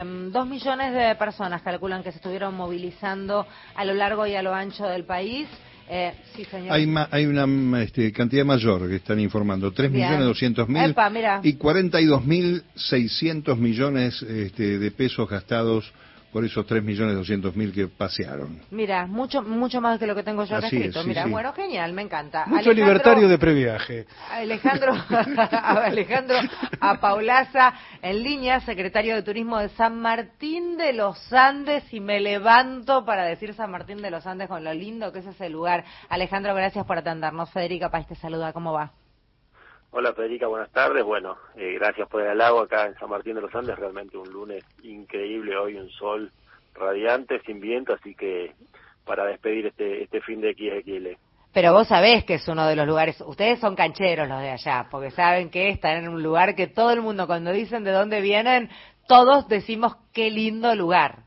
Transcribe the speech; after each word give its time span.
Em, 0.00 0.32
dos 0.32 0.44
millones 0.48 0.92
de 0.92 1.14
personas 1.14 1.62
calculan 1.62 2.02
que 2.02 2.10
se 2.10 2.16
estuvieron 2.16 2.52
movilizando 2.56 3.46
a 3.76 3.84
lo 3.84 3.94
largo 3.94 4.26
y 4.26 4.34
a 4.34 4.42
lo 4.42 4.52
ancho 4.52 4.88
del 4.88 5.04
país. 5.04 5.46
Eh, 5.88 6.12
sí, 6.34 6.44
señor. 6.46 6.72
Hay, 6.72 6.92
hay 7.12 7.26
una 7.26 7.80
este, 7.80 8.10
cantidad 8.10 8.44
mayor 8.44 8.88
que 8.88 8.96
están 8.96 9.20
informando, 9.20 9.70
tres 9.70 9.92
millones 9.92 10.24
doscientos 10.24 10.68
mil 10.68 10.92
y 11.44 11.52
cuarenta 11.52 12.00
y 12.00 12.06
dos 12.06 12.24
mil 12.24 12.64
seiscientos 12.74 13.56
millones 13.56 14.20
este, 14.22 14.80
de 14.80 14.90
pesos 14.90 15.28
gastados 15.28 15.92
por 16.34 16.44
esos 16.44 16.66
3.200.000 16.66 17.72
que 17.72 17.86
pasearon. 17.86 18.60
Mira, 18.72 19.06
mucho 19.06 19.40
mucho 19.40 19.80
más 19.80 20.00
que 20.00 20.06
lo 20.08 20.16
que 20.16 20.24
tengo 20.24 20.42
yo 20.44 20.56
acá 20.56 20.66
escrito. 20.66 21.04
Mira, 21.04 21.26
bueno, 21.26 21.52
genial, 21.52 21.92
me 21.92 22.02
encanta. 22.02 22.44
Mucho 22.46 22.72
libertario 22.72 23.28
de 23.28 23.38
previaje. 23.38 24.06
Alejandro, 24.32 24.94
Alejandro 25.62 26.36
Apaulaza, 26.80 27.74
en 28.02 28.24
línea, 28.24 28.58
secretario 28.58 29.14
de 29.14 29.22
Turismo 29.22 29.60
de 29.60 29.68
San 29.68 30.00
Martín 30.00 30.76
de 30.76 30.92
los 30.92 31.32
Andes, 31.32 31.84
y 31.94 32.00
me 32.00 32.18
levanto 32.18 33.04
para 33.04 33.24
decir 33.26 33.54
San 33.54 33.70
Martín 33.70 34.02
de 34.02 34.10
los 34.10 34.26
Andes 34.26 34.48
con 34.48 34.64
lo 34.64 34.74
lindo 34.74 35.12
que 35.12 35.20
es 35.20 35.26
ese 35.26 35.48
lugar. 35.48 35.84
Alejandro, 36.08 36.52
gracias 36.52 36.84
por 36.84 36.98
atendernos. 36.98 37.48
Federica 37.52 37.92
País 37.92 38.08
te 38.08 38.16
saluda, 38.16 38.52
¿cómo 38.52 38.72
va? 38.72 38.90
Hola 39.96 40.12
Federica, 40.12 40.48
buenas 40.48 40.72
tardes. 40.72 41.04
Bueno, 41.04 41.36
eh, 41.54 41.74
gracias 41.78 42.08
por 42.08 42.20
el 42.20 42.30
halago 42.30 42.58
acá 42.58 42.86
en 42.86 42.98
San 42.98 43.08
Martín 43.08 43.36
de 43.36 43.42
los 43.42 43.54
Andes. 43.54 43.78
Realmente 43.78 44.18
un 44.18 44.28
lunes 44.28 44.64
increíble 44.82 45.56
hoy, 45.56 45.76
un 45.76 45.88
sol 45.88 46.32
radiante, 46.74 47.40
sin 47.46 47.60
viento, 47.60 47.94
así 47.94 48.12
que 48.16 48.54
para 49.04 49.24
despedir 49.24 49.66
este, 49.66 50.02
este 50.02 50.20
fin 50.22 50.40
de 50.40 50.52
XXL. 50.52 51.16
Pero 51.52 51.72
vos 51.72 51.86
sabés 51.86 52.24
que 52.24 52.34
es 52.34 52.48
uno 52.48 52.66
de 52.66 52.74
los 52.74 52.88
lugares, 52.88 53.20
ustedes 53.24 53.60
son 53.60 53.76
cancheros 53.76 54.28
los 54.28 54.40
de 54.40 54.50
allá, 54.50 54.88
porque 54.90 55.12
saben 55.12 55.48
que 55.48 55.68
están 55.68 55.98
en 55.98 56.08
un 56.08 56.24
lugar 56.24 56.56
que 56.56 56.66
todo 56.66 56.90
el 56.90 57.00
mundo 57.00 57.28
cuando 57.28 57.52
dicen 57.52 57.84
de 57.84 57.92
dónde 57.92 58.20
vienen, 58.20 58.70
todos 59.06 59.46
decimos 59.46 59.94
qué 60.12 60.28
lindo 60.28 60.74
lugar 60.74 61.23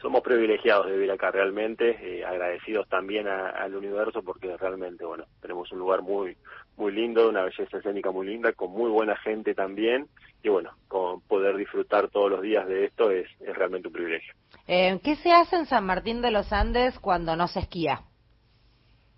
somos 0.00 0.22
privilegiados 0.22 0.86
de 0.86 0.92
vivir 0.92 1.10
acá 1.10 1.30
realmente, 1.30 1.96
eh, 2.00 2.24
agradecidos 2.24 2.88
también 2.88 3.28
al 3.28 3.74
universo 3.74 4.22
porque 4.22 4.56
realmente, 4.56 5.04
bueno, 5.04 5.24
tenemos 5.40 5.70
un 5.72 5.78
lugar 5.78 6.02
muy 6.02 6.36
muy 6.76 6.92
lindo, 6.92 7.28
una 7.28 7.42
belleza 7.42 7.76
escénica 7.76 8.10
muy 8.10 8.26
linda, 8.26 8.52
con 8.54 8.70
muy 8.70 8.90
buena 8.90 9.14
gente 9.16 9.54
también, 9.54 10.06
y 10.42 10.48
bueno, 10.48 10.70
con 10.88 11.20
poder 11.20 11.56
disfrutar 11.56 12.08
todos 12.08 12.30
los 12.30 12.40
días 12.40 12.66
de 12.66 12.86
esto 12.86 13.10
es, 13.10 13.28
es 13.40 13.54
realmente 13.54 13.88
un 13.88 13.92
privilegio. 13.92 14.32
Eh, 14.66 14.98
¿Qué 15.04 15.16
se 15.16 15.30
hace 15.30 15.56
en 15.56 15.66
San 15.66 15.84
Martín 15.84 16.22
de 16.22 16.30
los 16.30 16.50
Andes 16.52 16.98
cuando 16.98 17.36
no 17.36 17.48
se 17.48 17.60
esquía? 17.60 18.00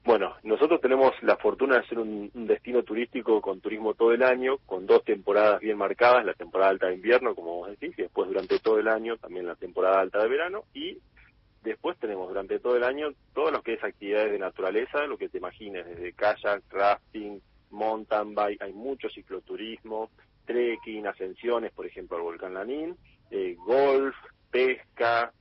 Bueno, 0.05 0.35
nosotros 0.43 0.81
tenemos 0.81 1.13
la 1.23 1.37
fortuna 1.37 1.79
de 1.79 1.87
ser 1.87 2.01
un, 2.01 2.31
destino 2.35 2.83
turístico 2.83 3.41
con 3.41 3.61
turismo 3.61 3.95
todo 3.95 4.13
el 4.13 4.25
año, 4.25 4.59
con 4.67 4.85
dos 4.85 5.05
temporadas 5.05 5.61
bien 5.61 5.79
marcadas, 5.79 6.25
la 6.25 6.35
temporada 6.35 6.71
alta 6.71 6.89
de 6.89 6.95
invierno, 6.95 7.37
como 7.37 7.59
vos 7.59 7.71
decís, 7.71 7.97
y 7.97 8.03
después 8.03 8.29
durante 8.29 8.59
todo 8.59 8.81
el 8.81 8.89
año 8.89 9.17
también 9.17 9.47
la 9.47 9.55
temporada 9.55 10.01
alta 10.01 10.21
de 10.21 10.29
verano, 10.29 10.65
y 10.75 10.99
después 11.63 11.97
tenemos 11.99 12.29
durante 12.29 12.59
todo 12.59 12.77
el 12.77 12.83
año 12.83 13.13
todo 13.33 13.53
lo 13.53 13.63
que 13.63 13.75
es 13.75 13.85
actividades 13.85 14.33
de 14.33 14.41
naturaleza, 14.41 15.07
lo 15.07 15.17
que 15.17 15.29
te 15.29 15.39
imagines, 15.39 15.87
desde 15.87 16.13
kayak, 16.15 16.65
rafting, 16.71 17.41
mountain 17.71 18.35
bike, 18.35 18.61
hay 18.61 18.73
mucho 18.73 19.09
cicloturismo, 19.09 20.11
trekking, 20.47 21.07
ascensiones, 21.07 21.71
por 21.73 21.87
ejemplo, 21.87 22.17
al 22.17 22.25
volcán 22.25 22.55
Lanín, 22.55 22.97
eh, 23.31 23.55
golf, 23.57 24.17
pesca, 24.51 25.33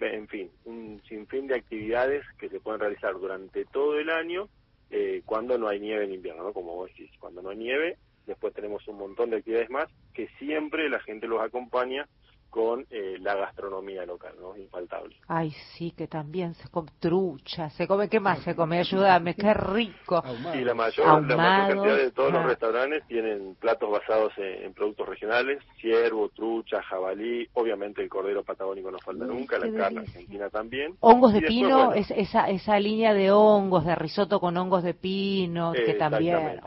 en 0.00 0.28
fin, 0.28 0.50
un 0.64 1.02
sinfín 1.08 1.46
de 1.46 1.56
actividades 1.56 2.24
que 2.38 2.48
se 2.48 2.60
pueden 2.60 2.80
realizar 2.80 3.12
durante 3.14 3.64
todo 3.66 3.98
el 3.98 4.10
año 4.10 4.48
eh, 4.90 5.22
cuando 5.24 5.58
no 5.58 5.68
hay 5.68 5.80
nieve 5.80 6.04
en 6.04 6.14
invierno, 6.14 6.42
¿no? 6.42 6.52
Como 6.52 6.74
vos 6.74 6.88
decís, 6.88 7.10
cuando 7.18 7.42
no 7.42 7.50
hay 7.50 7.58
nieve, 7.58 7.96
después 8.26 8.54
tenemos 8.54 8.86
un 8.88 8.98
montón 8.98 9.30
de 9.30 9.36
actividades 9.36 9.70
más 9.70 9.88
que 10.14 10.28
siempre 10.38 10.88
la 10.88 11.00
gente 11.00 11.26
los 11.26 11.40
acompaña 11.40 12.08
con 12.50 12.84
eh, 12.90 13.16
la 13.20 13.34
gastronomía 13.34 14.04
local, 14.04 14.34
¿no? 14.40 14.56
Infaltable. 14.56 15.16
Ay, 15.28 15.52
sí, 15.74 15.92
que 15.92 16.08
también 16.08 16.54
se 16.54 16.68
come 16.68 16.90
trucha, 16.98 17.70
se 17.70 17.86
come, 17.86 18.08
¿qué 18.08 18.20
más 18.20 18.40
se 18.40 18.54
come? 18.54 18.80
Ayúdame, 18.80 19.34
qué 19.34 19.54
rico. 19.54 20.22
Y 20.54 20.64
la 20.64 20.74
mayor, 20.74 21.26
la 21.26 21.36
mayor 21.36 21.76
cantidad 21.76 21.96
de 21.96 22.10
todos 22.10 22.32
los 22.32 22.44
restaurantes 22.44 23.06
tienen 23.06 23.54
platos 23.60 23.90
basados 23.90 24.32
en, 24.36 24.72
productos 24.74 25.08
regionales, 25.08 25.62
ciervo, 25.80 26.28
trucha, 26.30 26.82
jabalí, 26.82 27.48
obviamente 27.54 28.02
el 28.02 28.08
cordero 28.08 28.42
patagónico 28.42 28.90
no 28.90 28.98
falta 28.98 29.24
nunca, 29.24 29.58
la 29.58 29.72
carne 29.72 30.00
argentina 30.00 30.50
también. 30.50 30.96
Hongos 31.00 31.32
de 31.32 31.42
pino, 31.42 31.92
es, 31.92 32.10
esa, 32.10 32.50
esa 32.50 32.78
línea 32.78 33.14
de 33.14 33.30
hongos, 33.30 33.84
de 33.84 33.94
risotto 33.94 34.40
con 34.40 34.56
hongos 34.56 34.82
de 34.82 34.94
pino, 34.94 35.72
que 35.72 35.94
también... 35.94 36.60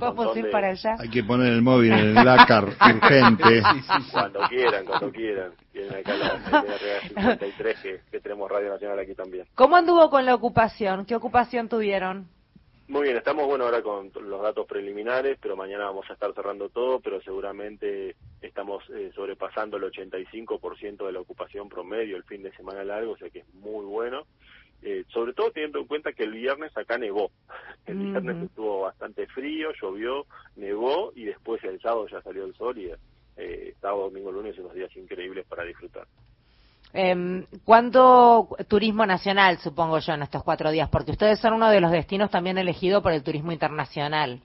Vamos 0.00 0.36
ir 0.36 0.50
para 0.50 0.68
allá. 0.70 0.96
Hay 0.98 1.08
que 1.08 1.24
poner 1.24 1.52
el 1.52 1.62
móvil 1.62 1.92
en 1.92 1.98
el 1.98 2.14
lácar 2.14 2.64
urgente. 2.94 3.62
Cuando 4.12 4.40
quieran, 4.48 4.84
cuando 4.84 5.12
quieran. 5.12 5.52
Tienen 5.72 5.94
acá 5.94 6.14
la 6.16 6.62
53 7.08 7.78
que, 7.80 8.00
que 8.10 8.20
tenemos 8.20 8.50
Radio 8.50 8.70
Nacional 8.70 8.98
aquí 8.98 9.14
también. 9.14 9.46
¿Cómo 9.54 9.76
anduvo 9.76 10.08
con 10.10 10.24
la 10.24 10.34
ocupación? 10.34 11.04
¿Qué 11.04 11.14
ocupación 11.14 11.68
tuvieron? 11.68 12.28
Muy 12.86 13.04
bien, 13.04 13.16
estamos 13.16 13.46
bueno 13.46 13.64
ahora 13.64 13.82
con 13.82 14.10
los 14.28 14.42
datos 14.42 14.66
preliminares, 14.66 15.38
pero 15.40 15.56
mañana 15.56 15.86
vamos 15.86 16.04
a 16.10 16.12
estar 16.12 16.34
cerrando 16.34 16.68
todo, 16.68 17.00
pero 17.00 17.18
seguramente 17.22 18.14
estamos 18.42 18.84
eh, 18.90 19.10
sobrepasando 19.14 19.78
el 19.78 19.84
85% 19.84 21.06
de 21.06 21.12
la 21.12 21.20
ocupación 21.20 21.70
promedio 21.70 22.18
el 22.18 22.24
fin 22.24 22.42
de 22.42 22.52
semana 22.52 22.84
largo, 22.84 23.12
o 23.12 23.16
sea 23.16 23.30
que 23.30 23.38
es 23.38 23.54
muy 23.54 23.86
bueno. 23.86 24.26
Eh, 24.86 25.06
sobre 25.08 25.32
todo 25.32 25.50
teniendo 25.50 25.78
en 25.78 25.86
cuenta 25.86 26.12
que 26.12 26.24
el 26.24 26.32
viernes 26.32 26.76
acá 26.76 26.98
nevó. 26.98 27.30
El 27.86 27.96
viernes 27.96 28.44
estuvo 28.44 28.82
bastante 28.82 29.26
frío, 29.28 29.70
llovió, 29.80 30.26
nevó 30.56 31.10
y 31.16 31.24
después 31.24 31.64
el 31.64 31.80
sábado 31.80 32.06
ya 32.06 32.20
salió 32.20 32.44
el 32.44 32.54
sol 32.54 32.76
y 32.76 32.90
eh, 33.38 33.74
sábado, 33.80 34.04
domingo, 34.04 34.30
lunes 34.30 34.58
unos 34.58 34.74
días 34.74 34.94
increíbles 34.94 35.46
para 35.46 35.64
disfrutar. 35.64 36.06
Eh, 36.92 37.46
¿Cuánto 37.64 38.50
turismo 38.68 39.06
nacional, 39.06 39.56
supongo 39.56 40.00
yo, 40.00 40.12
en 40.12 40.22
estos 40.22 40.44
cuatro 40.44 40.70
días? 40.70 40.90
Porque 40.90 41.12
ustedes 41.12 41.40
son 41.40 41.54
uno 41.54 41.70
de 41.70 41.80
los 41.80 41.90
destinos 41.90 42.30
también 42.30 42.58
elegidos 42.58 43.02
por 43.02 43.12
el 43.12 43.22
turismo 43.22 43.52
internacional. 43.52 44.42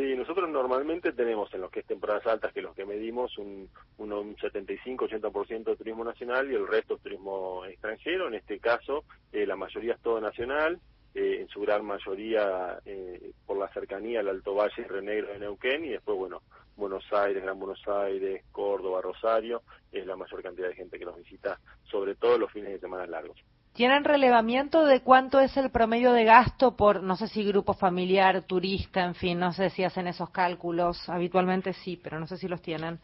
Sí, 0.00 0.16
nosotros 0.16 0.48
normalmente 0.48 1.12
tenemos 1.12 1.52
en 1.52 1.60
los 1.60 1.70
que 1.70 1.80
es 1.80 1.86
temporadas 1.86 2.26
altas, 2.26 2.54
que 2.54 2.62
los 2.62 2.74
que 2.74 2.86
medimos, 2.86 3.36
un, 3.36 3.68
un, 3.98 4.34
75-80% 4.34 5.64
de 5.64 5.76
turismo 5.76 6.04
nacional 6.04 6.50
y 6.50 6.54
el 6.54 6.66
resto 6.66 6.94
es 6.94 7.02
turismo 7.02 7.66
extranjero. 7.66 8.28
En 8.28 8.32
este 8.32 8.58
caso, 8.60 9.04
eh, 9.30 9.44
la 9.44 9.56
mayoría 9.56 9.92
es 9.92 10.00
todo 10.00 10.18
nacional, 10.18 10.80
eh, 11.14 11.40
en 11.42 11.48
su 11.48 11.60
gran 11.60 11.84
mayoría 11.84 12.78
eh, 12.86 13.32
por 13.44 13.58
la 13.58 13.68
cercanía 13.74 14.20
al 14.20 14.28
Alto 14.28 14.54
Valle 14.54 14.72
y 14.78 14.84
Renegro 14.84 15.34
de 15.34 15.38
Neuquén 15.38 15.84
y 15.84 15.90
después, 15.90 16.16
bueno, 16.16 16.40
Buenos 16.76 17.04
Aires, 17.12 17.42
Gran 17.42 17.58
Buenos 17.58 17.86
Aires, 17.86 18.42
Córdoba, 18.52 19.02
Rosario, 19.02 19.64
es 19.92 20.06
la 20.06 20.16
mayor 20.16 20.42
cantidad 20.42 20.68
de 20.68 20.76
gente 20.76 20.98
que 20.98 21.04
nos 21.04 21.18
visita, 21.18 21.60
sobre 21.90 22.14
todo 22.14 22.38
los 22.38 22.50
fines 22.50 22.70
de 22.70 22.80
semana 22.80 23.06
largos. 23.06 23.36
¿Tienen 23.74 24.04
relevamiento 24.04 24.84
de 24.84 25.00
cuánto 25.00 25.40
es 25.40 25.56
el 25.56 25.70
promedio 25.70 26.12
de 26.12 26.24
gasto 26.24 26.76
por, 26.76 27.02
no 27.02 27.16
sé 27.16 27.28
si 27.28 27.44
grupo 27.44 27.72
familiar, 27.72 28.42
turista, 28.42 29.04
en 29.04 29.14
fin, 29.14 29.38
no 29.38 29.52
sé 29.52 29.70
si 29.70 29.84
hacen 29.84 30.08
esos 30.08 30.30
cálculos? 30.30 31.08
Habitualmente 31.08 31.72
sí, 31.72 31.96
pero 31.96 32.18
no 32.18 32.26
sé 32.26 32.36
si 32.36 32.48
los 32.48 32.60
tienen. 32.60 32.98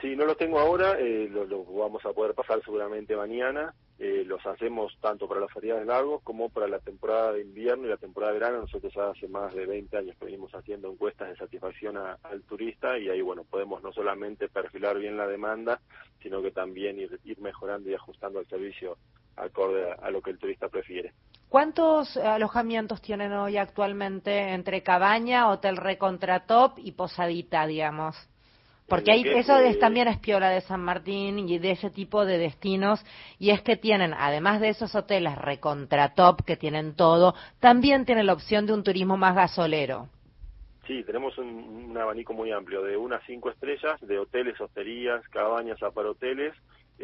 Sí, 0.00 0.16
no 0.16 0.24
los 0.24 0.36
tengo 0.36 0.58
ahora, 0.58 0.98
eh, 0.98 1.28
los 1.30 1.48
lo 1.48 1.64
vamos 1.64 2.04
a 2.04 2.12
poder 2.12 2.34
pasar 2.34 2.60
seguramente 2.64 3.14
mañana. 3.14 3.72
Eh, 4.00 4.24
los 4.26 4.44
hacemos 4.44 4.92
tanto 5.00 5.28
para 5.28 5.38
las 5.38 5.52
ferias 5.52 5.78
de 5.78 5.84
largos 5.84 6.20
como 6.24 6.50
para 6.50 6.66
la 6.66 6.80
temporada 6.80 7.30
de 7.30 7.42
invierno 7.42 7.86
y 7.86 7.90
la 7.90 7.96
temporada 7.96 8.32
de 8.32 8.40
verano. 8.40 8.60
Nosotros 8.62 8.92
ya 8.92 9.10
hace 9.10 9.28
más 9.28 9.54
de 9.54 9.64
20 9.64 9.96
años 9.96 10.16
que 10.18 10.24
venimos 10.24 10.52
haciendo 10.56 10.90
encuestas 10.90 11.28
de 11.28 11.36
satisfacción 11.36 11.96
al 11.96 12.42
turista 12.48 12.98
y 12.98 13.10
ahí, 13.10 13.20
bueno, 13.20 13.44
podemos 13.44 13.80
no 13.80 13.92
solamente 13.92 14.48
perfilar 14.48 14.98
bien 14.98 15.16
la 15.16 15.28
demanda, 15.28 15.80
sino 16.20 16.42
que 16.42 16.50
también 16.50 16.98
ir, 16.98 17.20
ir 17.22 17.40
mejorando 17.40 17.88
y 17.88 17.94
ajustando 17.94 18.40
el 18.40 18.46
servicio 18.48 18.98
acorde 19.36 19.92
a, 19.92 20.10
lo 20.10 20.20
que 20.20 20.30
el 20.30 20.38
turista 20.38 20.68
prefiere. 20.68 21.12
¿Cuántos 21.48 22.16
alojamientos 22.16 23.02
tienen 23.02 23.32
hoy 23.32 23.56
actualmente 23.56 24.52
entre 24.54 24.82
cabaña, 24.82 25.50
hotel 25.50 25.76
recontratop 25.76 26.78
y 26.78 26.92
posadita, 26.92 27.66
digamos? 27.66 28.16
Porque 28.88 29.12
hay, 29.12 29.22
eso 29.22 29.56
es, 29.58 29.78
también 29.78 30.08
es 30.08 30.18
piola 30.18 30.50
de 30.50 30.60
San 30.60 30.80
Martín 30.80 31.48
y 31.48 31.58
de 31.58 31.70
ese 31.70 31.90
tipo 31.90 32.26
de 32.26 32.36
destinos, 32.36 33.04
y 33.38 33.50
es 33.50 33.62
que 33.62 33.76
tienen, 33.76 34.12
además 34.12 34.60
de 34.60 34.68
esos 34.68 34.94
hoteles 34.94 35.36
recontratop 35.36 36.42
que 36.42 36.56
tienen 36.56 36.94
todo, 36.94 37.34
también 37.60 38.04
tienen 38.04 38.26
la 38.26 38.34
opción 38.34 38.66
de 38.66 38.74
un 38.74 38.82
turismo 38.82 39.16
más 39.16 39.34
gasolero. 39.34 40.08
Sí, 40.86 41.04
tenemos 41.04 41.38
un, 41.38 41.96
abanico 41.96 42.34
muy 42.34 42.50
amplio, 42.50 42.82
de 42.82 42.96
unas 42.96 43.22
cinco 43.24 43.50
estrellas, 43.50 44.00
de 44.00 44.18
hoteles, 44.18 44.60
hosterías, 44.60 45.26
cabañas, 45.28 45.82
aparoteles, 45.82 46.54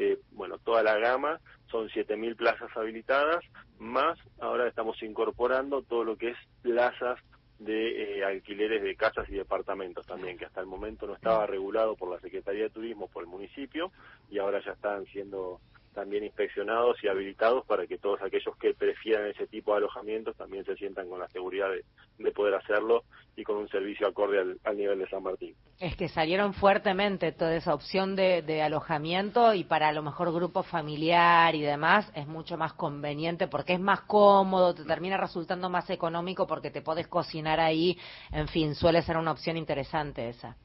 eh, 0.00 0.20
bueno, 0.30 0.58
toda 0.58 0.84
la 0.84 0.96
gama, 0.96 1.40
son 1.70 1.88
7.000 1.88 2.36
plazas 2.36 2.70
habilitadas, 2.76 3.44
más 3.80 4.16
ahora 4.40 4.68
estamos 4.68 5.02
incorporando 5.02 5.82
todo 5.82 6.04
lo 6.04 6.16
que 6.16 6.30
es 6.30 6.36
plazas 6.62 7.18
de 7.58 8.18
eh, 8.18 8.24
alquileres 8.24 8.80
de 8.84 8.94
casas 8.94 9.28
y 9.28 9.32
departamentos 9.32 10.06
también, 10.06 10.38
que 10.38 10.44
hasta 10.44 10.60
el 10.60 10.68
momento 10.68 11.08
no 11.08 11.14
estaba 11.14 11.46
regulado 11.46 11.96
por 11.96 12.10
la 12.12 12.20
Secretaría 12.20 12.62
de 12.62 12.70
Turismo, 12.70 13.08
por 13.08 13.24
el 13.24 13.28
municipio, 13.28 13.90
y 14.30 14.38
ahora 14.38 14.62
ya 14.64 14.70
están 14.70 15.04
siendo 15.06 15.60
también 15.98 16.22
inspeccionados 16.22 16.96
y 17.02 17.08
habilitados 17.08 17.66
para 17.66 17.84
que 17.88 17.98
todos 17.98 18.22
aquellos 18.22 18.56
que 18.58 18.72
prefieran 18.72 19.26
ese 19.26 19.48
tipo 19.48 19.72
de 19.72 19.78
alojamientos 19.78 20.36
también 20.36 20.64
se 20.64 20.76
sientan 20.76 21.08
con 21.08 21.18
la 21.18 21.26
seguridad 21.28 21.66
de, 21.70 22.30
poder 22.30 22.54
hacerlo 22.54 23.02
y 23.34 23.42
con 23.42 23.56
un 23.56 23.68
servicio 23.68 24.06
acorde 24.06 24.56
al, 24.62 24.76
nivel 24.76 25.00
de 25.00 25.08
San 25.08 25.24
Martín. 25.24 25.56
Es 25.80 25.96
que 25.96 26.08
salieron 26.08 26.54
fuertemente 26.54 27.32
toda 27.32 27.56
esa 27.56 27.74
opción 27.74 28.14
de, 28.14 28.42
de 28.42 28.62
alojamiento 28.62 29.54
y 29.54 29.64
para 29.64 29.88
a 29.88 29.92
lo 29.92 30.04
mejor 30.04 30.32
grupo 30.32 30.62
familiar 30.62 31.56
y 31.56 31.62
demás 31.62 32.12
es 32.14 32.28
mucho 32.28 32.56
más 32.56 32.74
conveniente 32.74 33.48
porque 33.48 33.72
es 33.72 33.80
más 33.80 34.02
cómodo, 34.02 34.74
te 34.74 34.84
termina 34.84 35.16
resultando 35.16 35.68
más 35.68 35.90
económico 35.90 36.46
porque 36.46 36.70
te 36.70 36.80
podés 36.80 37.08
cocinar 37.08 37.58
ahí, 37.58 37.98
en 38.30 38.46
fin, 38.46 38.76
suele 38.76 39.02
ser 39.02 39.16
una 39.16 39.32
opción 39.32 39.56
interesante 39.56 40.28
esa. 40.28 40.56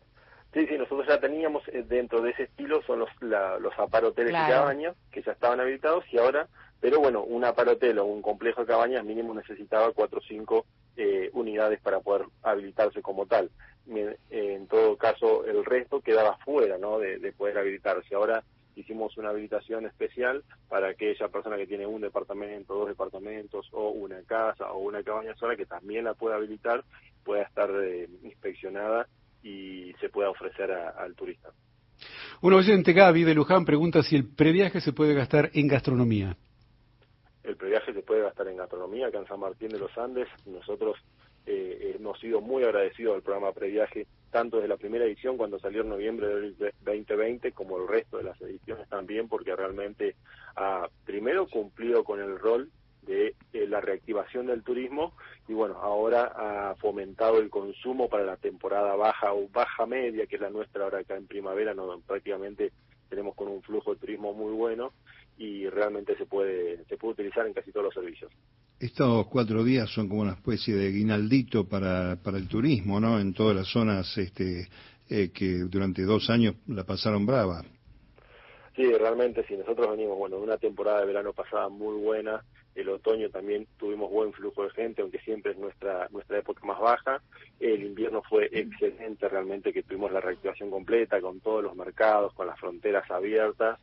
Sí, 0.54 0.68
sí, 0.68 0.78
nosotros 0.78 1.08
ya 1.08 1.20
teníamos 1.20 1.68
eh, 1.70 1.84
dentro 1.88 2.22
de 2.22 2.30
ese 2.32 2.44
estilo, 2.44 2.84
son 2.84 3.00
los, 3.00 3.10
los 3.22 3.80
aparoteles 3.80 4.34
de 4.34 4.38
cabañas, 4.38 4.96
que 5.12 5.24
ya 5.24 5.32
estaban 5.32 5.60
habilitados, 5.60 6.06
y 6.12 6.20
ahora, 6.20 6.48
pero 6.80 7.00
bueno, 7.00 7.24
un 7.24 7.44
aparotel 7.44 7.98
o 7.98 8.06
un 8.06 8.22
complejo 8.22 8.62
de 8.62 8.68
cabañas 8.68 9.04
mínimo 9.04 9.34
necesitaba 9.34 9.92
cuatro 9.94 10.20
o 10.20 10.24
cinco 10.24 10.66
eh, 10.96 11.32
unidades 11.34 11.82
para 11.82 12.02
poder 12.02 12.28
habilitarse 12.44 13.02
como 13.02 13.26
tal. 13.26 13.50
En 14.30 14.68
todo 14.68 14.96
caso, 14.96 15.44
el 15.46 15.66
resto 15.66 16.02
quedaba 16.02 16.38
fuera 16.38 16.78
¿no? 16.78 17.00
de, 17.00 17.18
de 17.18 17.34
poder 17.34 17.58
habilitarse. 17.58 18.16
Ahora 18.16 18.44
hicimos 18.76 19.18
una 19.18 19.30
habilitación 19.30 19.86
especial 19.86 20.44
para 20.70 20.90
aquella 20.90 21.28
persona 21.28 21.58
que 21.58 21.68
tiene 21.68 21.86
un 21.86 22.02
departamento, 22.02 22.76
dos 22.76 22.88
departamentos 22.88 23.68
o 23.72 23.90
una 23.90 24.22
casa 24.22 24.72
o 24.72 24.80
una 24.80 25.04
cabaña 25.04 25.36
sola 25.36 25.56
que 25.56 25.66
también 25.66 26.06
la 26.06 26.14
pueda 26.14 26.36
habilitar, 26.36 26.84
pueda 27.24 27.44
estar 27.44 27.70
eh, 27.84 28.08
inspeccionada 28.24 29.08
y 29.44 29.94
se 30.00 30.10
pueda 30.10 30.30
ofrecer 30.30 30.72
al 30.72 31.14
turista. 31.16 31.50
Un 32.42 32.54
oyente, 32.54 32.94
Gaby 32.94 33.24
de 33.24 33.34
Luján, 33.34 33.66
pregunta 33.66 34.04
si 34.04 34.16
el 34.16 34.26
previaje 34.26 34.82
se 34.82 34.94
puede 34.94 35.14
gastar 35.14 35.52
en 35.54 35.68
gastronomía. 35.68 36.36
El 37.44 37.58
previaje 37.58 37.94
se 37.94 38.02
puede 38.02 38.22
gastar 38.22 38.48
en 38.48 38.58
gastronomía 38.58 39.08
acá 39.08 39.20
en 39.20 39.28
San 39.28 39.40
Martín 39.40 39.70
de 39.70 39.80
los 39.80 39.96
Andes. 39.98 40.28
Nosotros 40.46 40.98
eh, 41.46 41.96
hemos 41.96 42.20
sido 42.20 42.40
muy 42.40 42.64
agradecidos 42.64 43.16
al 43.16 43.22
programa 43.22 43.52
Previaje, 43.52 44.08
tanto 44.32 44.58
desde 44.58 44.70
la 44.70 44.78
primera 44.78 45.06
edición 45.06 45.36
cuando 45.36 45.60
salió 45.60 45.82
en 45.82 45.90
noviembre 45.90 46.28
del 46.28 46.56
2020, 46.86 47.52
como 47.52 47.78
el 47.78 47.88
resto 47.88 48.18
de 48.18 48.24
las 48.24 48.42
ediciones 48.42 48.88
también, 48.88 49.28
porque 49.28 49.56
realmente 49.56 50.16
ha 50.56 50.88
primero 51.06 51.48
cumplido 51.48 52.04
con 52.04 52.22
el 52.22 52.40
rol 52.40 52.70
de 53.02 53.36
la 53.74 53.82
reactivación 53.82 54.48
del 54.48 54.64
turismo 54.64 55.14
y 55.48 55.54
bueno, 55.54 55.76
ahora 55.82 56.32
ha 56.36 56.76
fomentado 56.76 57.40
el 57.40 57.50
consumo 57.50 58.08
para 58.08 58.24
la 58.24 58.38
temporada 58.38 58.96
baja 58.96 59.34
o 59.34 59.50
baja 59.50 59.86
media, 59.86 60.26
que 60.28 60.36
es 60.36 60.42
la 60.42 60.50
nuestra 60.50 60.84
ahora 60.84 61.00
acá 61.00 61.18
en 61.18 61.28
primavera, 61.28 61.74
no 61.74 62.00
prácticamente 62.08 62.72
tenemos 63.10 63.36
con 63.36 63.48
un 63.50 63.62
flujo 63.62 63.94
de 63.94 64.00
turismo 64.00 64.34
muy 64.34 64.54
bueno 64.54 64.94
y 65.38 65.68
realmente 65.68 66.16
se 66.16 66.26
puede 66.26 66.86
se 66.86 66.98
puede 66.98 67.14
utilizar 67.14 67.46
en 67.46 67.54
casi 67.54 67.72
todos 67.72 67.86
los 67.86 67.94
servicios. 67.94 68.32
Estos 68.80 69.28
cuatro 69.28 69.64
días 69.64 69.90
son 69.90 70.08
como 70.08 70.22
una 70.22 70.34
especie 70.34 70.76
de 70.76 70.92
guinaldito 70.92 71.68
para, 71.68 72.18
para 72.18 72.38
el 72.38 72.48
turismo, 72.48 73.00
¿no? 73.00 73.20
En 73.20 73.34
todas 73.34 73.56
las 73.56 73.68
zonas 73.68 74.18
este, 74.18 74.68
eh, 75.10 75.32
que 75.34 75.60
durante 75.70 76.04
dos 76.04 76.30
años 76.30 76.56
la 76.68 76.84
pasaron 76.84 77.26
brava. 77.26 77.64
Sí, 78.76 78.84
realmente, 78.92 79.46
sí. 79.48 79.56
Nosotros 79.56 79.92
venimos, 79.92 80.18
bueno, 80.18 80.38
de 80.38 80.44
una 80.44 80.58
temporada 80.58 81.02
de 81.02 81.06
verano 81.06 81.34
pasada 81.34 81.70
muy 81.70 81.96
buena, 82.02 82.44
el 82.76 82.90
otoño 82.90 83.30
también 83.30 83.68
tuvimos 83.78 84.10
buen 84.10 84.34
flujo 84.34 84.64
de 84.64 84.70
gente, 84.72 85.02
aunque 85.02 85.20
siempre 85.20 85.52
es 85.52 85.58
nuestra 85.58 86.08
nuestra 86.12 86.40
época 86.40 86.66
más 86.66 86.80
baja. 86.80 87.22
El 87.60 87.84
invierno 87.84 88.24
fue 88.24 88.50
excelente, 88.52 89.30
realmente 89.30 89.74
que 89.74 89.84
tuvimos 89.84 90.12
la 90.12 90.22
reactivación 90.22 90.72
completa 90.72 91.22
con 91.22 91.40
todos 91.40 91.64
los 91.64 91.76
mercados, 91.76 92.34
con 92.34 92.48
las 92.48 92.60
fronteras 92.60 93.10
abiertas. 93.12 93.80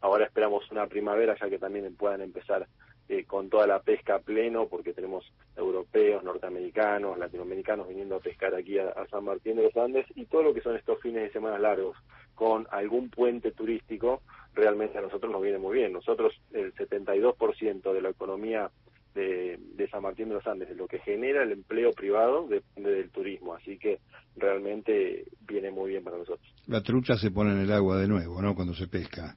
Ahora 0.00 0.26
esperamos 0.26 0.70
una 0.70 0.86
primavera 0.86 1.36
ya 1.40 1.48
que 1.48 1.58
también 1.58 1.94
puedan 1.96 2.20
empezar 2.20 2.66
eh, 3.08 3.24
con 3.24 3.48
toda 3.48 3.68
la 3.68 3.78
pesca 3.78 4.16
a 4.16 4.18
pleno, 4.18 4.66
porque 4.66 4.92
tenemos 4.92 5.24
europeos, 5.56 6.24
norteamericanos, 6.24 7.16
latinoamericanos 7.16 7.86
viniendo 7.86 8.16
a 8.16 8.20
pescar 8.20 8.52
aquí 8.54 8.80
a, 8.80 8.92
San 9.08 9.24
Martín 9.24 9.56
de 9.56 9.62
los 9.62 9.76
Andes 9.76 10.06
y 10.16 10.24
todo 10.26 10.42
lo 10.42 10.52
que 10.52 10.60
son 10.60 10.74
estos 10.74 11.00
fines 11.00 11.22
de 11.22 11.30
semana 11.30 11.56
largos 11.56 11.96
con 12.34 12.66
algún 12.70 13.08
puente 13.08 13.52
turístico, 13.52 14.22
realmente 14.56 14.98
a 14.98 15.02
nosotros 15.02 15.30
nos 15.30 15.42
viene 15.42 15.58
muy 15.58 15.76
bien. 15.76 15.92
Nosotros 15.92 16.32
el 16.52 16.74
72% 16.74 17.92
de 17.92 18.02
la 18.02 18.08
economía 18.08 18.70
de, 19.14 19.58
de, 19.74 19.88
San 19.88 20.02
Martín 20.02 20.28
de 20.28 20.34
los 20.34 20.46
Andes, 20.46 20.68
de 20.68 20.74
lo 20.74 20.88
que 20.88 20.98
genera 20.98 21.42
el 21.42 21.52
empleo 21.52 21.92
privado, 21.92 22.46
depende 22.48 22.90
del 22.90 23.10
turismo, 23.10 23.54
así 23.54 23.78
que 23.78 24.00
realmente 24.36 25.24
viene 25.46 25.70
muy 25.70 25.90
bien 25.90 26.04
para 26.04 26.18
nosotros. 26.18 26.46
La 26.66 26.82
trucha 26.82 27.16
se 27.16 27.30
pone 27.30 27.52
en 27.52 27.60
el 27.60 27.72
agua 27.72 27.98
de 27.98 28.08
nuevo, 28.08 28.42
¿no? 28.42 28.54
Cuando 28.54 28.74
se 28.74 28.88
pesca. 28.88 29.36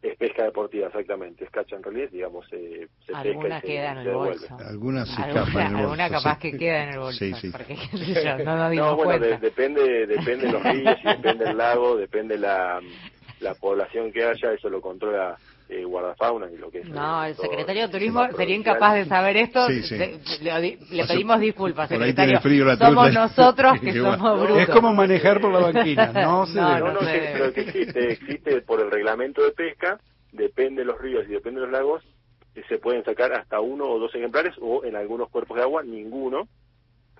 Es 0.00 0.16
pesca 0.16 0.44
deportiva, 0.44 0.88
exactamente. 0.88 1.44
Es 1.44 1.50
cacha 1.50 1.76
en 1.76 1.82
realidad, 1.82 2.08
digamos, 2.10 2.44
eh, 2.50 2.88
se 3.06 3.14
alguna 3.14 3.60
pesca 3.60 3.60
queda 3.60 3.92
en 3.92 3.98
el 3.98 4.14
bolso. 4.14 4.56
Alguna 4.58 5.06
se 5.06 5.12
escapa 5.12 5.50
en 5.50 5.66
el 5.66 5.72
bolso. 5.72 5.78
Alguna 5.78 6.10
capaz 6.10 6.38
que 6.38 6.52
queda 6.58 6.82
en 6.84 6.88
el 6.90 6.98
bolso. 6.98 7.18
Sí, 7.18 7.32
sí. 7.34 7.50
Porque, 7.50 7.76
no 8.44 8.56
nos 8.56 8.70
dimos 8.72 8.86
no, 8.88 8.96
bueno, 8.96 9.20
cuenta. 9.20 9.38
depende, 9.38 10.06
depende 10.06 10.46
de 10.46 10.52
los 10.52 10.62
ríos, 10.62 10.96
y 11.04 11.06
depende 11.06 11.44
del 11.44 11.56
lago, 11.56 11.96
depende 11.96 12.36
la, 12.36 12.80
la 13.42 13.54
población 13.54 14.12
que 14.12 14.24
haya, 14.24 14.52
eso 14.52 14.68
lo 14.68 14.80
controla 14.80 15.36
eh, 15.68 15.84
guardafauna 15.84 16.50
y 16.50 16.56
lo 16.56 16.70
que 16.70 16.80
es. 16.80 16.88
No, 16.88 17.24
el 17.24 17.34
secretario 17.34 17.86
de 17.86 17.92
Turismo 17.92 18.26
sería 18.36 18.56
incapaz 18.56 18.94
de 18.94 19.04
saber 19.06 19.36
esto. 19.36 19.68
le, 19.68 21.06
pedimos 21.06 21.40
disculpas, 21.40 21.88
secretario. 21.88 22.40
somos 22.76 23.12
nosotros 23.12 23.80
que, 23.80 23.92
somos 23.92 24.40
brutos. 24.40 24.62
Es 24.62 24.68
como 24.68 24.92
manejar 24.94 25.40
por 25.40 25.52
la 25.52 25.60
banquina, 25.60 26.12
no 26.12 26.46
se 26.46 26.60
no, 26.60 26.78
no, 26.78 26.92
no, 26.92 27.00
pero 27.00 27.52
que 27.52 27.60
existe, 27.62 28.12
existe 28.12 28.62
por 28.62 28.80
el 28.80 28.90
reglamento 28.90 29.42
de 29.42 29.52
pesca, 29.52 29.98
depende 30.32 30.82
de 30.82 30.86
los 30.86 31.00
ríos 31.00 31.24
y 31.28 31.32
depende 31.32 31.60
de 31.60 31.66
los 31.66 31.72
lagos, 31.72 32.02
se 32.68 32.78
pueden 32.78 33.02
sacar 33.04 33.32
hasta 33.32 33.60
uno 33.60 33.86
o 33.88 33.98
dos 33.98 34.14
ejemplares 34.14 34.54
o 34.60 34.84
en 34.84 34.94
algunos 34.94 35.30
cuerpos 35.30 35.56
de 35.56 35.62
agua 35.62 35.82
ninguno 35.82 36.48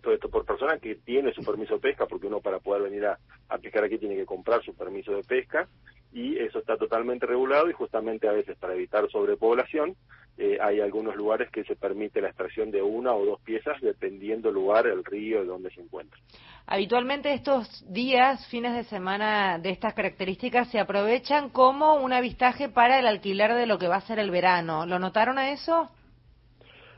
todo 0.02 0.12
esto 0.12 0.28
por 0.28 0.44
persona 0.44 0.78
que 0.78 0.96
tiene 0.96 1.32
su 1.32 1.42
permiso 1.42 1.74
de 1.74 1.80
pesca, 1.80 2.06
porque 2.06 2.26
uno 2.26 2.40
para 2.40 2.58
poder 2.58 2.82
venir 2.82 3.06
a, 3.06 3.18
pescar 3.58 3.84
aquí 3.84 3.98
tiene 3.98 4.16
que 4.16 4.26
comprar 4.26 4.62
su 4.62 4.74
permiso 4.74 5.12
de 5.12 5.22
pesca, 5.22 5.68
y 6.12 6.38
eso 6.38 6.58
está 6.58 6.76
totalmente 6.76 7.26
regulado 7.26 7.70
y 7.70 7.72
justamente 7.72 8.28
a 8.28 8.32
veces 8.32 8.56
para 8.58 8.74
evitar 8.74 9.08
sobrepoblación 9.10 9.96
eh, 10.38 10.58
hay 10.60 10.80
algunos 10.80 11.14
lugares 11.14 11.50
que 11.50 11.62
se 11.64 11.76
permite 11.76 12.20
la 12.20 12.28
extracción 12.28 12.70
de 12.70 12.82
una 12.82 13.14
o 13.14 13.24
dos 13.24 13.40
piezas 13.42 13.80
dependiendo 13.80 14.48
el 14.48 14.54
lugar, 14.54 14.86
el 14.86 15.04
río, 15.04 15.44
donde 15.44 15.70
se 15.70 15.82
encuentra. 15.82 16.18
Habitualmente 16.66 17.34
estos 17.34 17.84
días, 17.92 18.46
fines 18.48 18.74
de 18.74 18.84
semana 18.84 19.58
de 19.58 19.70
estas 19.70 19.94
características 19.94 20.70
se 20.70 20.78
aprovechan 20.78 21.50
como 21.50 21.96
un 21.96 22.12
avistaje 22.12 22.68
para 22.68 22.98
el 22.98 23.06
alquiler 23.06 23.54
de 23.54 23.66
lo 23.66 23.78
que 23.78 23.88
va 23.88 23.96
a 23.96 24.00
ser 24.00 24.18
el 24.18 24.30
verano. 24.30 24.86
¿Lo 24.86 24.98
notaron 24.98 25.38
a 25.38 25.50
eso? 25.50 25.90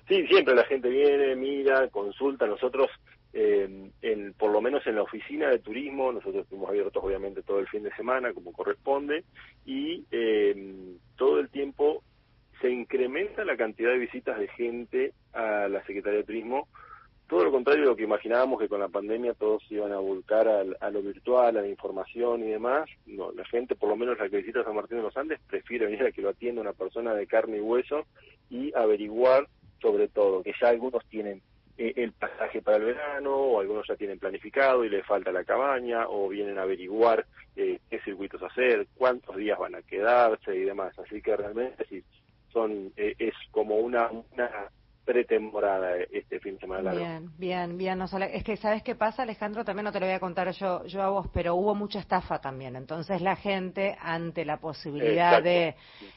Sí, 0.07 0.27
siempre 0.29 0.55
la 0.55 0.65
gente 0.65 0.89
viene, 0.89 1.35
mira, 1.35 1.89
consulta. 1.89 2.47
Nosotros, 2.47 2.89
eh, 3.37 3.91
en, 4.01 4.33
por 4.35 4.53
lo 4.53 4.61
menos 4.61 4.87
en 4.87 4.95
la 4.95 5.03
oficina 5.03 5.51
de 5.51 5.59
turismo, 5.59 6.13
nosotros 6.13 6.45
estuvimos 6.45 6.71
abiertos 6.71 7.03
obviamente 7.03 7.43
todo 7.43 7.59
el 7.59 7.69
fin 7.69 7.83
de 7.83 7.95
semana, 7.97 8.33
como 8.33 8.53
corresponde, 8.53 9.25
y 9.67 10.05
eh, 10.13 10.95
todo 11.17 11.41
el 11.41 11.51
tiempo 11.51 12.05
se 12.61 12.71
incrementa 12.71 13.45
la 13.45 13.57
cantidad 13.57 13.91
de 13.91 13.99
visitas 13.99 14.39
de 14.39 14.47
gente 14.49 15.13
a 15.33 15.67
la 15.69 15.85
Secretaría 15.85 16.21
de 16.21 16.25
Turismo. 16.25 16.69
Todo 17.27 17.45
lo 17.45 17.51
contrario 17.51 17.83
de 17.83 17.91
lo 17.91 17.97
que 17.97 18.05
imaginábamos 18.05 18.61
que 18.61 18.69
con 18.69 18.79
la 18.79 18.89
pandemia 18.89 19.35
todos 19.35 19.65
iban 19.71 19.93
a 19.93 19.99
volcar 19.99 20.47
a 20.47 20.91
lo 20.91 21.03
virtual, 21.03 21.57
a 21.57 21.63
la 21.63 21.69
información 21.69 22.45
y 22.45 22.51
demás. 22.51 22.89
No, 23.07 23.33
la 23.33 23.45
gente, 23.47 23.75
por 23.75 23.89
lo 23.89 23.97
menos 23.97 24.19
la 24.19 24.29
que 24.29 24.37
visita 24.37 24.63
San 24.63 24.77
Martín 24.77 24.99
de 24.99 25.05
los 25.05 25.17
Andes, 25.17 25.41
prefiere 25.49 25.87
venir 25.87 26.05
a 26.05 26.13
que 26.13 26.23
lo 26.23 26.29
atienda 26.29 26.61
una 26.61 26.75
persona 26.75 27.15
de 27.15 27.27
carne 27.27 27.57
y 27.57 27.61
hueso 27.61 28.07
y 28.51 28.73
averiguar 28.77 29.49
sobre 29.81 30.09
todo, 30.09 30.43
que 30.43 30.55
ya 30.61 30.69
algunos 30.69 31.05
tienen 31.07 31.43
el 31.77 32.13
pasaje 32.13 32.63
para 32.63 32.77
el 32.77 32.85
verano, 32.85 33.35
o 33.35 33.61
algunos 33.61 33.87
ya 33.87 33.97
tienen 33.97 34.19
planificado 34.19 34.85
y 34.85 34.89
les 34.89 35.05
falta 35.05 35.33
la 35.33 35.45
cabaña, 35.45 36.09
o 36.09 36.29
vienen 36.29 36.59
a 36.59 36.63
averiguar 36.63 37.27
eh, 37.57 37.79
qué 37.91 38.01
circuitos 38.01 38.43
hacer, 38.43 38.87
cuántos 38.95 39.37
días 39.37 39.59
van 39.59 39.75
a 39.75 39.83
quedarse 39.83 40.55
y 40.55 40.63
demás. 40.63 40.99
Así 40.99 41.21
que 41.21 41.37
realmente 41.37 41.87
son, 42.53 42.93
eh, 42.97 43.15
es 43.19 43.35
como 43.51 43.77
una, 43.77 44.09
una 44.11 44.71
pretemporada 45.05 45.97
este 46.11 46.41
fin 46.41 46.55
de 46.55 46.61
semana 46.61 46.93
Bien, 46.93 47.31
bien, 47.39 47.77
bien. 47.77 48.03
es 48.03 48.43
que, 48.43 48.57
¿sabes 48.57 48.83
qué 48.83 48.95
pasa, 48.95 49.23
Alejandro? 49.23 49.65
También 49.65 49.85
no 49.85 49.93
te 49.93 50.01
lo 50.01 50.07
voy 50.07 50.15
a 50.15 50.21
contar 50.21 50.51
yo, 50.53 50.85
yo 50.87 51.03
a 51.03 51.11
vos, 51.11 51.29
pero 51.33 51.55
hubo 51.55 51.75
mucha 51.75 51.99
estafa 51.99 52.39
también. 52.41 52.77
Entonces 52.77 53.21
la 53.21 53.37
gente, 53.37 53.97
ante 54.01 54.45
la 54.45 54.59
posibilidad 54.59 55.43
de, 55.43 55.75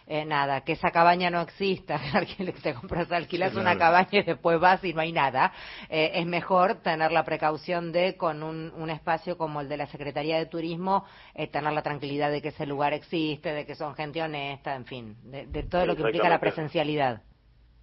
eh, 0.08 0.25
nada, 0.25 0.62
que 0.62 0.74
esa 0.74 0.91
cabaña 0.91 1.29
no 1.29 1.41
exista, 1.41 2.00
que 2.38 2.51
te 2.51 2.74
compras, 2.74 3.12
alquilas 3.12 3.56
una 3.56 3.77
cabaña 3.77 4.20
y 4.20 4.24
después 4.24 4.60
vas 4.60 4.84
y 4.84 4.94
no 4.94 5.01
hay 5.01 5.12
nada, 5.12 5.51
eh, 5.89 6.12
es 6.15 6.25
mejor 6.25 6.75
tener 6.75 7.12
la 7.12 7.24
precaución 7.24 7.91
de, 7.91 8.15
con 8.15 8.41
un, 8.41 8.72
un, 8.75 8.89
espacio 8.89 9.38
como 9.38 9.62
el 9.62 9.70
de 9.70 9.77
la 9.77 9.88
Secretaría 9.88 10.38
de 10.38 10.46
Turismo, 10.46 11.06
eh, 11.34 11.48
tener 11.48 11.74
la 11.74 11.82
tranquilidad 11.82 12.32
de 12.32 12.41
que 12.41 12.50
ese 12.50 12.65
lugar 12.65 12.94
existe, 12.94 13.51
de 13.51 13.65
que 13.65 13.75
son 13.75 13.96
gente 13.96 14.22
honesta, 14.22 14.75
en 14.75 14.86
fin, 14.86 15.17
de, 15.24 15.46
de 15.46 15.63
todo 15.63 15.86
lo 15.86 15.96
que 15.96 16.03
implica 16.03 16.29
la 16.29 16.39
presencialidad 16.39 17.22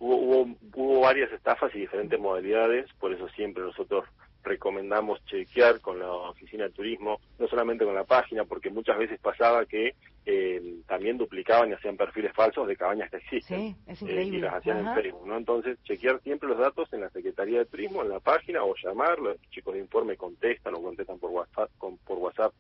hubo, 0.05 0.57
hubo, 0.75 1.01
varias 1.01 1.33
estafas 1.33 1.75
y 1.75 1.81
diferentes 1.81 2.19
modalidades, 2.21 2.93
por 3.01 3.13
eso 3.13 3.29
siempre 3.31 3.63
nosotros 3.63 4.05
recomendamos 4.43 5.25
chequear 5.25 5.81
con 5.81 5.99
la 5.99 6.13
oficina 6.13 6.65
de 6.65 6.71
turismo, 6.71 7.19
no 7.39 7.49
solamente 7.49 7.87
con 7.87 7.95
la 7.95 8.05
página, 8.05 8.45
porque 8.45 8.69
muchas 8.69 8.99
veces 8.99 9.19
pasaba 9.19 9.65
que 9.65 9.95
eh, 10.27 10.81
también 10.87 11.17
duplicaban 11.17 11.71
y 11.71 11.73
hacían 11.73 11.97
perfiles 11.97 12.33
falsos 12.35 12.69
de 12.69 12.77
cabañas 12.77 13.11
que 13.11 13.17
existen. 13.17 13.59
Sí, 13.59 13.77
es 13.87 14.03
increíble. 14.03 14.39
y 14.39 14.41
las 14.43 14.55
hacían 14.55 14.87
en 14.87 14.95
Facebook, 14.95 15.27
¿no? 15.27 15.39
Entonces, 15.39 15.79
chequear 15.85 16.21
siempre 16.21 16.51
los 16.51 16.59
datos 16.59 16.93
en 16.93 17.01
la 17.01 17.11
Secretaría 17.11 17.61
de 17.61 17.65
Turismo, 17.65 18.03
en 18.03 18.11
la 18.11 18.21
página, 18.21 18.63
o 18.63 18.75
llamar, 18.77 19.19
los 19.19 19.41
chicos 19.51 19.73
de 19.73 19.81
informe 19.81 20.17
contestan 20.17 20.75
o 20.75 20.83
contestan 20.83 21.19
por 21.19 21.31
WhatsApp, 21.31 21.71
por 21.79 22.19
WhatsApp 22.19 22.53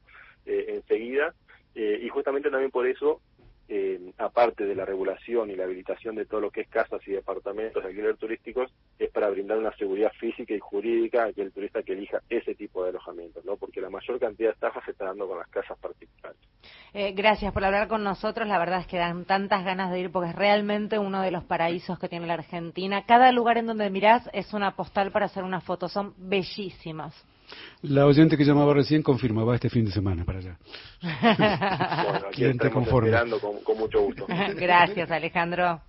enseguida. 0.47 1.35
y 1.75 2.09
justamente 2.09 2.51
también 2.51 2.71
por 2.71 2.87
eso 2.87 3.21
eh, 3.34 3.34
aparte 4.25 4.64
de 4.64 4.75
la 4.75 4.85
regulación 4.85 5.50
y 5.50 5.57
la 5.57 5.64
habilitación 5.64 6.14
de 6.14 6.26
todo 6.26 6.40
lo 6.40 6.50
que 6.50 6.62
es 6.62 6.69
casas 6.69 7.00
y 7.07 7.12
departamentos 7.12 7.83
de 7.83 7.88
alquiler 7.88 8.16
turísticos, 8.16 8.73
es 8.99 9.11
para 9.11 9.31
brindar 9.31 9.59
una 9.59 9.75
seguridad 9.76 10.12
física 10.19 10.54
y 10.54 10.59
jurídica 10.59 11.25
a 11.25 11.26
aquel 11.26 11.52
turista 11.52 11.83
que 11.83 11.93
elija 11.93 12.21
ese 12.28 12.54
tipo 12.54 12.83
de 12.83 12.90
alojamientos, 12.90 13.45
¿no? 13.45 13.57
Porque 13.57 13.81
la 13.81 13.90
mayor 13.90 14.19
cantidad 14.19 14.50
de 14.50 14.54
estafas 14.54 14.85
se 14.85 14.93
está 14.93 15.07
dando 15.07 15.28
con 15.28 15.38
las 15.38 15.49
casas 15.49 15.78
particulares. 15.78 16.38
Eh, 16.93 17.12
gracias 17.12 17.52
por 17.52 17.64
hablar 17.64 17.88
con 17.88 18.04
nosotros. 18.04 18.49
La 18.49 18.59
verdad 18.59 18.81
es 18.81 18.87
que 18.87 18.99
dan 18.99 19.25
tantas 19.25 19.64
ganas 19.64 19.90
de 19.90 20.00
ir 20.00 20.11
porque 20.11 20.31
es 20.31 20.37
realmente 20.37 20.99
uno 20.99 21.23
de 21.23 21.31
los 21.31 21.45
paraísos 21.45 21.99
que 21.99 22.09
tiene 22.09 22.26
la 22.26 22.35
Argentina. 22.35 23.04
Cada 23.07 23.33
lugar 23.33 23.59
en 23.59 23.66
donde 23.66 23.90
mirás 23.90 24.28
es 24.33 24.54
una 24.54 24.76
postal 24.76 25.11
para 25.11 25.26
hacer 25.26 25.45
una 25.45 25.61
foto. 25.61 25.88
Son 25.88 26.14
bellísimas. 26.16 27.14
La 27.83 28.07
oyente 28.07 28.37
que 28.37 28.45
llamaba 28.45 28.75
recién 28.75 29.03
confirmaba 29.03 29.55
este 29.55 29.69
fin 29.69 29.85
de 29.85 29.93
semana 29.93 30.25
para 30.25 30.39
allá. 30.39 30.57
bueno, 32.05 32.27
aquí 32.29 32.45
estamos 32.45 32.87
esperando 32.87 33.39
con, 33.41 33.63
con 33.63 33.79
mucho 33.79 34.01
gusto. 34.03 34.27
Gracias, 34.57 35.11
Alejandro. 35.11 35.81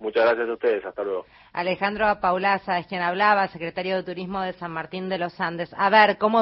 Muchas 0.00 0.24
gracias 0.24 0.48
a 0.48 0.52
ustedes, 0.52 0.84
hasta 0.84 1.02
luego. 1.02 1.24
Alejandro 1.52 2.20
Paulaza 2.20 2.78
es 2.78 2.86
quien 2.88 3.00
hablaba, 3.00 3.48
secretario 3.48 3.96
de 3.96 4.02
Turismo 4.02 4.42
de 4.42 4.52
San 4.54 4.72
Martín 4.72 5.08
de 5.08 5.18
los 5.18 5.40
Andes. 5.40 5.72
A 5.78 5.88
ver, 5.88 6.18
¿cómo 6.18 6.32